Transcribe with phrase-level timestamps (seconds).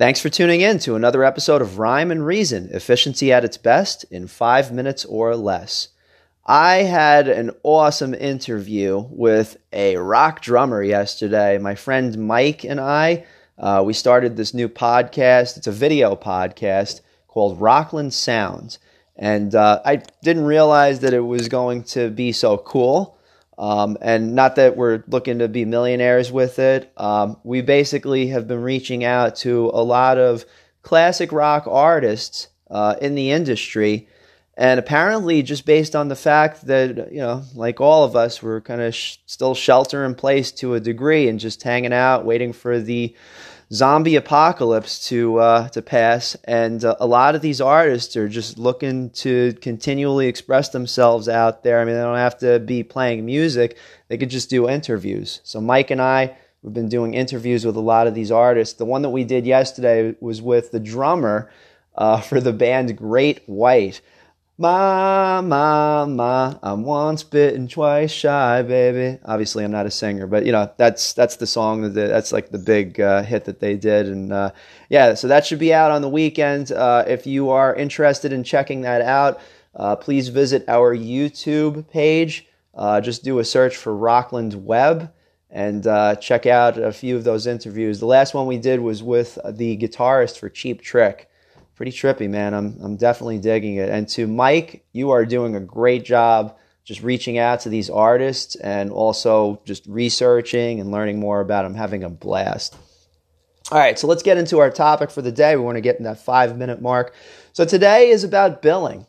[0.00, 4.04] Thanks for tuning in to another episode of Rhyme and Reason Efficiency at its best
[4.04, 5.88] in five minutes or less.
[6.46, 11.58] I had an awesome interview with a rock drummer yesterday.
[11.58, 13.26] My friend Mike and I,
[13.58, 15.58] uh, we started this new podcast.
[15.58, 18.78] It's a video podcast called Rockland Sounds.
[19.16, 23.18] And uh, I didn't realize that it was going to be so cool.
[23.58, 26.92] Um, and not that we're looking to be millionaires with it.
[26.96, 30.46] Um, we basically have been reaching out to a lot of
[30.82, 34.08] classic rock artists uh, in the industry.
[34.56, 38.60] And apparently, just based on the fact that, you know, like all of us, we're
[38.60, 42.52] kind of sh- still shelter in place to a degree and just hanging out, waiting
[42.52, 43.14] for the
[43.72, 48.58] zombie apocalypse to uh, to pass, and uh, a lot of these artists are just
[48.58, 51.80] looking to continually express themselves out there.
[51.80, 53.76] I mean, they don't have to be playing music;
[54.08, 55.40] they could just do interviews.
[55.44, 56.36] So Mike and I.
[56.62, 58.74] We've been doing interviews with a lot of these artists.
[58.74, 61.50] The one that we did yesterday was with the drummer
[61.94, 64.02] uh, for the band Great White.
[64.60, 69.18] Ma, ma, ma, I'm once bitten, twice shy, baby.
[69.24, 72.50] Obviously, I'm not a singer, but you know that's that's the song that that's like
[72.50, 74.50] the big uh, hit that they did, and uh,
[74.90, 76.72] yeah, so that should be out on the weekend.
[76.72, 79.40] Uh, if you are interested in checking that out,
[79.76, 82.46] uh, please visit our YouTube page.
[82.74, 85.10] Uh, just do a search for Rockland Web
[85.48, 87.98] and uh, check out a few of those interviews.
[87.98, 91.29] The last one we did was with the guitarist for Cheap Trick
[91.80, 92.52] pretty trippy, man.
[92.52, 93.88] I'm I'm definitely digging it.
[93.88, 98.54] And to Mike, you are doing a great job just reaching out to these artists
[98.56, 102.76] and also just researching and learning more about them, having a blast.
[103.72, 105.56] All right, so let's get into our topic for the day.
[105.56, 107.14] We want to get in that five minute mark.
[107.54, 109.06] So today is about billing.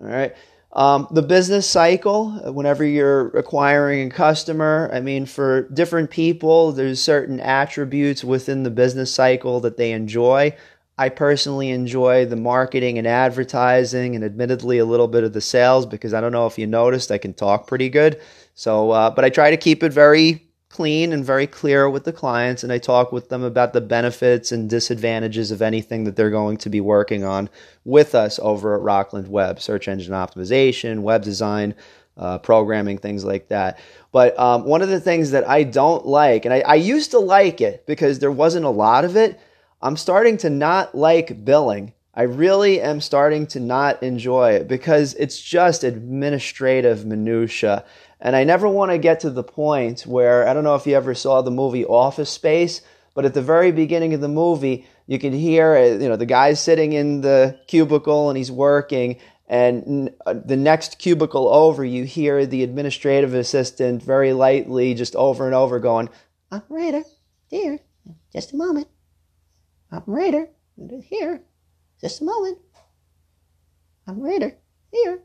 [0.00, 0.34] All right.
[0.72, 7.00] Um, the business cycle, whenever you're acquiring a customer, I mean, for different people, there's
[7.00, 10.56] certain attributes within the business cycle that they enjoy.
[10.96, 15.86] I personally enjoy the marketing and advertising and admittedly a little bit of the sales
[15.86, 18.20] because I don't know if you noticed, I can talk pretty good.
[18.54, 22.12] So, uh, but I try to keep it very clean and very clear with the
[22.12, 26.30] clients and I talk with them about the benefits and disadvantages of anything that they're
[26.30, 27.48] going to be working on
[27.84, 31.74] with us over at Rockland Web, search engine optimization, web design,
[32.16, 33.80] uh, programming, things like that.
[34.12, 37.18] But um, one of the things that I don't like, and I, I used to
[37.18, 39.40] like it because there wasn't a lot of it
[39.84, 41.92] I'm starting to not like billing.
[42.14, 47.84] I really am starting to not enjoy it because it's just administrative minutia.
[48.18, 50.96] And I never want to get to the point where I don't know if you
[50.96, 52.80] ever saw the movie Office Space,
[53.12, 56.24] but at the very beginning of the movie, you can hear uh, you know the
[56.24, 62.04] guy's sitting in the cubicle and he's working and uh, the next cubicle over you
[62.04, 66.08] hear the administrative assistant very lightly just over and over going
[66.50, 67.02] operator
[67.50, 67.78] dear
[68.32, 68.88] just a moment
[69.94, 70.48] Operator,
[71.04, 71.40] here.
[72.00, 72.58] Just a moment.
[74.08, 74.58] Operator,
[74.90, 75.20] here.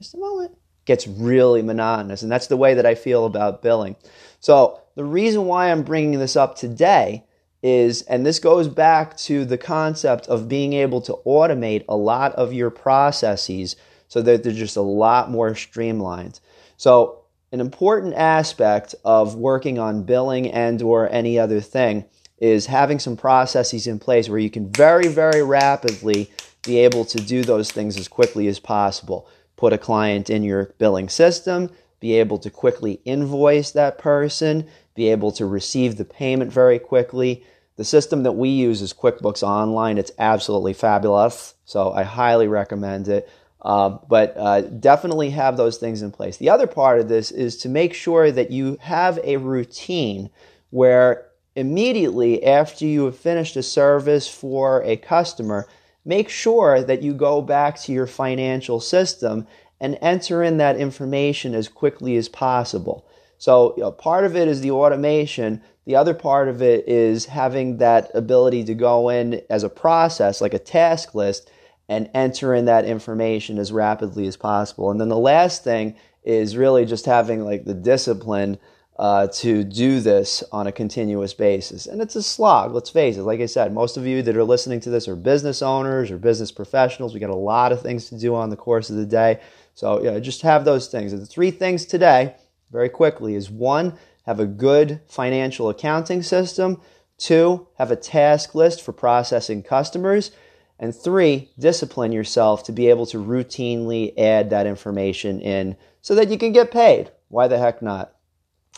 [0.00, 0.52] Just a moment.
[0.84, 3.96] Gets really monotonous, and that's the way that I feel about billing.
[4.38, 7.24] So, the reason why I'm bringing this up today
[7.64, 12.32] is, and this goes back to the concept of being able to automate a lot
[12.34, 13.74] of your processes
[14.06, 16.38] so that they're just a lot more streamlined.
[16.76, 22.04] So, an important aspect of working on billing and or any other thing
[22.38, 26.30] is having some processes in place where you can very, very rapidly
[26.64, 29.28] be able to do those things as quickly as possible.
[29.56, 31.70] Put a client in your billing system,
[32.00, 37.44] be able to quickly invoice that person, be able to receive the payment very quickly.
[37.76, 39.98] The system that we use is QuickBooks Online.
[39.98, 43.28] It's absolutely fabulous, so I highly recommend it.
[43.62, 46.36] Uh, but uh, definitely have those things in place.
[46.36, 50.30] The other part of this is to make sure that you have a routine
[50.70, 55.66] where immediately after you have finished a service for a customer,
[56.04, 59.46] make sure that you go back to your financial system
[59.80, 63.06] and enter in that information as quickly as possible.
[63.38, 65.62] So, you know, part of it is the automation.
[65.84, 70.40] The other part of it is having that ability to go in as a process,
[70.40, 71.50] like a task list,
[71.88, 74.90] and enter in that information as rapidly as possible.
[74.90, 78.58] And then the last thing is really just having like the discipline
[78.98, 81.86] uh, to do this on a continuous basis.
[81.86, 83.22] And it's a slog, let's face it.
[83.22, 86.18] Like I said, most of you that are listening to this are business owners or
[86.18, 87.12] business professionals.
[87.12, 89.40] We got a lot of things to do on the course of the day.
[89.74, 91.12] So, yeah, just have those things.
[91.12, 92.36] And the three things today,
[92.72, 96.80] very quickly, is one, have a good financial accounting system.
[97.18, 100.30] Two, have a task list for processing customers.
[100.78, 106.28] And three, discipline yourself to be able to routinely add that information in so that
[106.28, 107.10] you can get paid.
[107.28, 108.15] Why the heck not?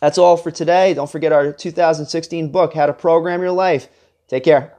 [0.00, 0.94] That's all for today.
[0.94, 3.88] Don't forget our 2016 book, How to Program Your Life.
[4.28, 4.72] Take care.